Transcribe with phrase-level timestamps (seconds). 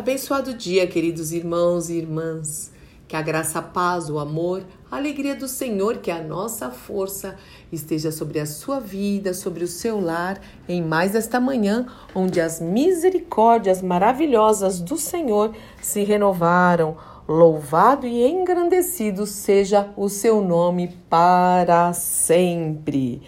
[0.00, 2.72] Abençoado dia, queridos irmãos e irmãs.
[3.06, 7.36] Que a graça, a paz, o amor, a alegria do Senhor, que a nossa força,
[7.70, 12.62] esteja sobre a sua vida, sobre o seu lar, em mais esta manhã, onde as
[12.62, 16.96] misericórdias maravilhosas do Senhor se renovaram.
[17.28, 23.20] Louvado e engrandecido seja o seu nome para sempre.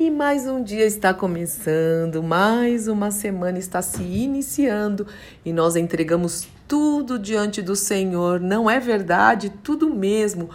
[0.00, 5.06] E mais um dia está começando, mais uma semana está se iniciando
[5.44, 9.50] e nós entregamos tudo diante do Senhor, não é verdade?
[9.62, 10.48] Tudo mesmo.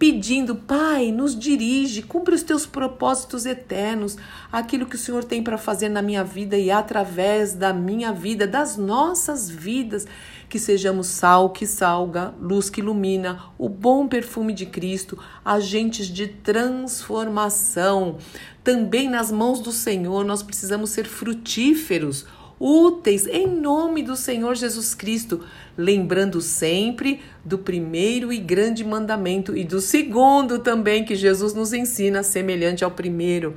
[0.00, 4.16] Pedindo, Pai, nos dirige, cumpre os teus propósitos eternos,
[4.50, 8.46] aquilo que o Senhor tem para fazer na minha vida e através da minha vida,
[8.46, 10.06] das nossas vidas
[10.48, 16.28] que sejamos sal que salga, luz que ilumina, o bom perfume de Cristo, agentes de
[16.28, 18.16] transformação.
[18.64, 22.24] Também nas mãos do Senhor nós precisamos ser frutíferos,
[22.60, 25.40] úteis em nome do Senhor Jesus Cristo,
[25.76, 32.22] lembrando sempre do primeiro e grande mandamento e do segundo também que Jesus nos ensina,
[32.22, 33.54] semelhante ao primeiro.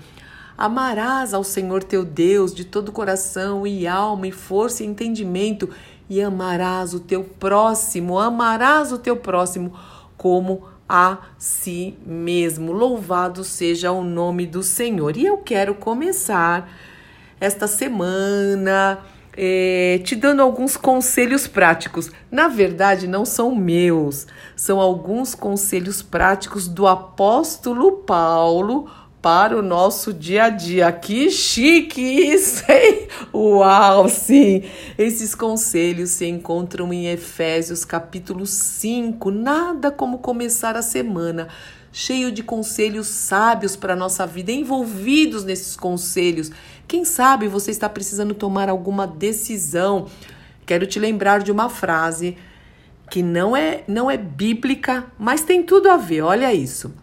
[0.57, 5.69] Amarás ao Senhor teu Deus de todo coração e alma e força e entendimento
[6.09, 9.73] e amarás o teu próximo, amarás o teu próximo
[10.15, 12.71] como a si mesmo.
[12.71, 15.17] Louvado seja o nome do Senhor.
[15.17, 16.69] E eu quero começar
[17.39, 18.99] esta semana
[19.35, 22.11] é, te dando alguns conselhos práticos.
[22.31, 28.89] Na verdade, não são meus, são alguns conselhos práticos do apóstolo Paulo
[29.21, 30.91] para o nosso dia a dia.
[30.91, 33.07] Que chique isso, hein?
[33.33, 34.63] Uau, sim!
[34.97, 39.31] Esses conselhos se encontram em Efésios capítulo 5.
[39.31, 41.47] Nada como começar a semana
[41.93, 46.51] cheio de conselhos sábios para a nossa vida, envolvidos nesses conselhos.
[46.93, 50.05] Quem sabe você está precisando tomar alguma decisão.
[50.63, 52.37] Quero te lembrar de uma frase
[53.09, 56.21] que não é não é bíblica, mas tem tudo a ver.
[56.21, 56.93] Olha isso.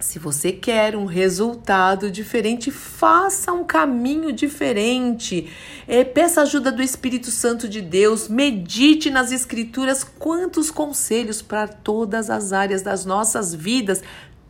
[0.00, 5.48] Se você quer um resultado diferente, faça um caminho diferente.
[5.86, 8.28] É, peça ajuda do Espírito Santo de Deus.
[8.28, 14.02] Medite nas Escrituras quantos conselhos para todas as áreas das nossas vidas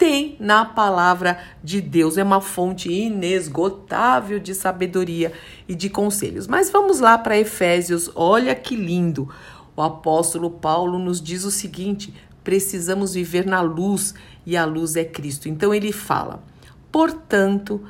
[0.02, 2.18] tem na palavra de Deus.
[2.18, 5.32] É uma fonte inesgotável de sabedoria
[5.68, 6.48] e de conselhos.
[6.48, 8.10] Mas vamos lá para Efésios.
[8.16, 9.28] Olha que lindo.
[9.76, 14.12] O apóstolo Paulo nos diz o seguinte: precisamos viver na luz
[14.44, 15.48] e a luz é Cristo.
[15.48, 16.42] Então ele fala:
[16.90, 17.80] portanto,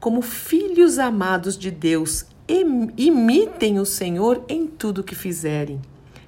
[0.00, 2.26] como filhos amados de Deus,
[2.96, 5.80] imitem o Senhor em tudo que fizerem.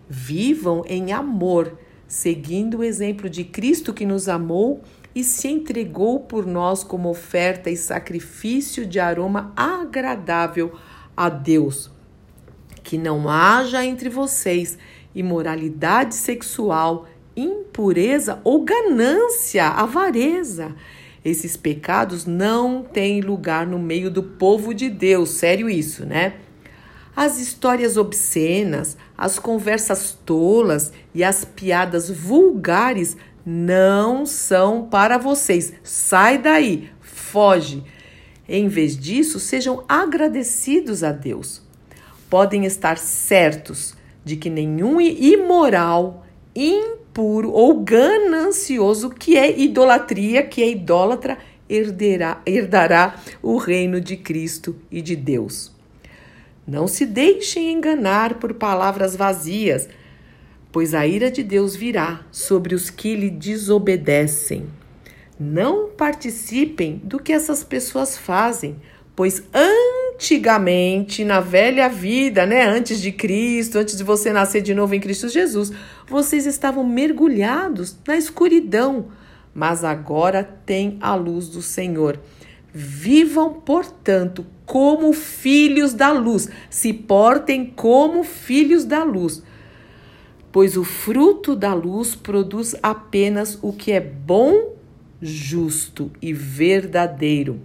[0.08, 1.76] Vivam em amor,
[2.12, 4.82] seguindo o exemplo de Cristo que nos amou
[5.14, 10.74] e se entregou por nós como oferta e sacrifício de aroma agradável
[11.16, 11.90] a Deus.
[12.82, 14.76] Que não haja entre vocês
[15.14, 20.76] imoralidade sexual, impureza ou ganância, avareza.
[21.24, 26.34] Esses pecados não têm lugar no meio do povo de Deus, sério isso, né?
[27.16, 33.16] As histórias obscenas, as conversas tolas e as piadas vulgares
[33.46, 35.74] não são para vocês.
[35.84, 37.84] Sai daí, foge.
[38.48, 41.62] Em vez disso, sejam agradecidos a Deus.
[42.28, 43.94] Podem estar certos
[44.24, 51.38] de que nenhum imoral, impuro ou ganancioso, que é idolatria, que é idólatra,
[51.70, 55.70] herderá, herdará o reino de Cristo e de Deus.
[56.66, 59.88] Não se deixem enganar por palavras vazias,
[60.70, 64.66] pois a ira de Deus virá sobre os que lhe desobedecem.
[65.38, 68.76] Não participem do que essas pessoas fazem,
[69.16, 74.94] pois antigamente, na velha vida, né, antes de Cristo, antes de você nascer de novo
[74.94, 75.72] em Cristo Jesus,
[76.08, 79.08] vocês estavam mergulhados na escuridão,
[79.52, 82.20] mas agora tem a luz do Senhor.
[82.72, 89.42] Vivam, portanto, como filhos da luz, se portem como filhos da luz,
[90.50, 94.74] pois o fruto da luz produz apenas o que é bom,
[95.20, 97.60] justo e verdadeiro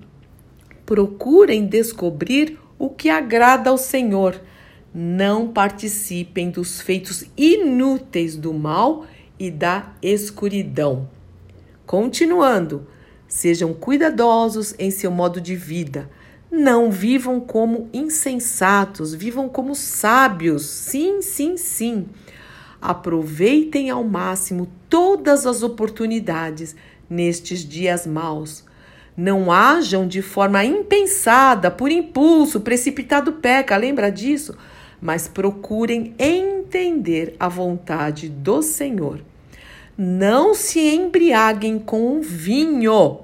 [0.88, 4.42] procurem descobrir o que agrada ao Senhor.
[4.95, 9.06] Não participem dos feitos inúteis do mal
[9.38, 11.10] e da escuridão.
[11.86, 12.88] Continuando,
[13.27, 16.09] sejam cuidadosos em seu modo de vida.
[16.50, 20.65] Não vivam como insensatos, vivam como sábios.
[20.65, 22.07] Sim, sim, sim.
[22.81, 26.75] Aproveitem ao máximo todas as oportunidades
[27.09, 28.65] nestes dias maus
[29.19, 34.56] não ajam de forma impensada, por impulso, precipitado peca, lembra disso?
[35.01, 39.21] mas procurem entender a vontade do Senhor.
[39.98, 43.22] Não se embriaguem com o vinho,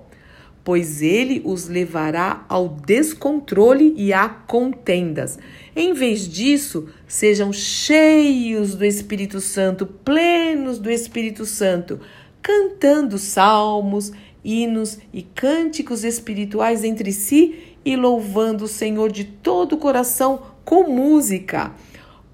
[0.63, 5.37] pois ele os levará ao descontrole e a contendas.
[5.75, 11.99] Em vez disso, sejam cheios do Espírito Santo, plenos do Espírito Santo,
[12.41, 14.11] cantando salmos,
[14.43, 20.89] hinos e cânticos espirituais entre si e louvando o Senhor de todo o coração com
[20.89, 21.71] música.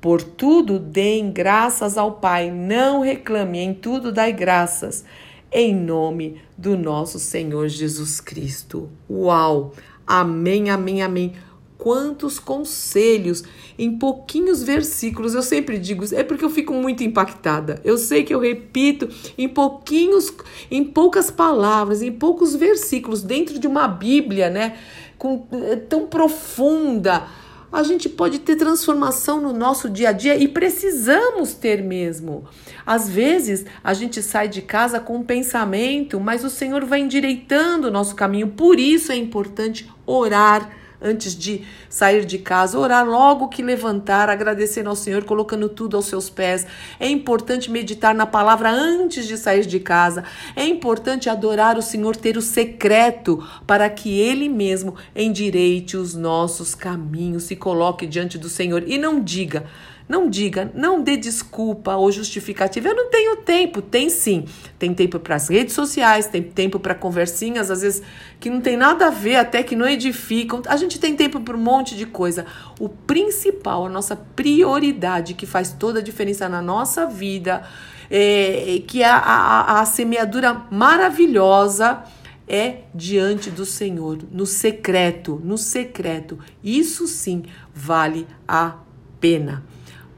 [0.01, 5.03] Por tudo deem graças ao Pai, não reclame, em tudo dai graças,
[5.51, 8.89] em nome do nosso Senhor Jesus Cristo.
[9.09, 9.73] Uau!
[10.07, 11.33] Amém, amém, amém.
[11.77, 13.43] Quantos conselhos
[13.77, 15.33] em pouquinhos versículos.
[15.33, 17.81] Eu sempre digo, é porque eu fico muito impactada.
[17.83, 19.07] Eu sei que eu repito
[19.37, 20.33] em pouquinhos,
[20.69, 24.77] em poucas palavras, em poucos versículos dentro de uma Bíblia, né?
[25.17, 27.27] Com, eh, tão profunda
[27.71, 32.45] a gente pode ter transformação no nosso dia a dia e precisamos ter mesmo.
[32.85, 37.87] Às vezes a gente sai de casa com um pensamento, mas o Senhor vai endireitando
[37.87, 38.47] o nosso caminho.
[38.47, 44.85] Por isso é importante orar antes de sair de casa, orar logo que levantar, agradecer
[44.87, 46.65] ao Senhor, colocando tudo aos seus pés.
[46.99, 50.23] É importante meditar na palavra antes de sair de casa.
[50.55, 56.75] É importante adorar o Senhor, ter o secreto para que Ele mesmo endireite os nossos
[56.75, 59.65] caminhos, se coloque diante do Senhor e não diga.
[60.09, 62.87] Não diga, não dê desculpa ou justificativa.
[62.87, 63.79] Eu não tenho tempo.
[63.79, 64.45] Tem sim.
[64.79, 68.01] Tem tempo para as redes sociais, tem tempo para conversinhas, às vezes
[68.39, 70.63] que não tem nada a ver, até que não edificam.
[70.65, 72.47] A gente tem tempo para um monte de coisa.
[72.79, 77.61] O principal, a nossa prioridade que faz toda a diferença na nossa vida,
[78.09, 82.03] é, que é a, a, a semeadura maravilhosa
[82.47, 86.39] é diante do Senhor, no secreto, no secreto.
[86.63, 87.43] Isso sim
[87.75, 88.77] vale a
[89.19, 89.63] pena.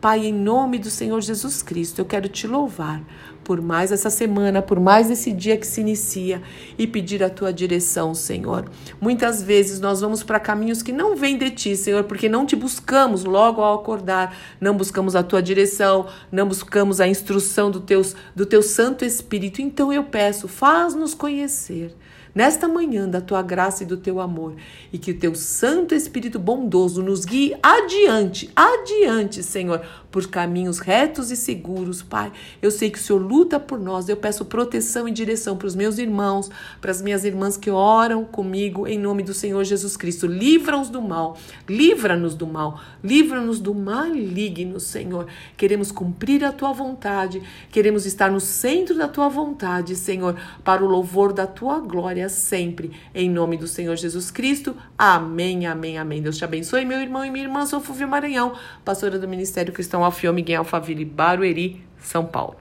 [0.02, 3.04] Pai, em nome do Senhor Jesus Cristo, eu quero te louvar
[3.44, 6.42] por mais essa semana, por mais esse dia que se inicia
[6.76, 8.66] e pedir a tua direção, Senhor.
[9.00, 12.56] Muitas vezes nós vamos para caminhos que não vêm de ti, Senhor, porque não te
[12.56, 18.16] buscamos logo ao acordar, não buscamos a tua direção, não buscamos a instrução do, teus,
[18.36, 19.62] do teu Santo Espírito.
[19.62, 21.96] Então eu peço, faz-nos conhecer
[22.34, 24.56] nesta manhã da tua graça e do teu amor
[24.92, 29.82] e que o teu Santo Espírito bondoso nos guie adiante, adiante, Senhor,
[30.12, 32.32] por caminhos retos e seguros, Pai.
[32.62, 34.10] Eu sei que o Senhor luta por nós.
[34.10, 36.50] Eu peço proteção e direção para os meus irmãos,
[36.82, 40.28] para as minhas irmãs que oram comigo em nome do Senhor Jesus Cristo.
[40.28, 41.38] Livra-nos do mal,
[41.68, 45.28] livra-nos do mal, livra-nos do maligno, Senhor.
[45.56, 47.42] Queremos cumprir a tua vontade,
[47.72, 52.92] queremos estar no centro da tua vontade, Senhor, para o louvor da tua glória sempre.
[53.16, 54.76] Em nome do Senhor Jesus Cristo.
[54.98, 56.22] Amém, amém, amém.
[56.22, 57.66] Deus te abençoe, meu irmão e minha irmã.
[57.66, 58.54] Sou Fúvio Maranhão,
[58.84, 62.61] pastora do Ministério Cristão Alfio Miguel Alfaville Barueri, São Paulo.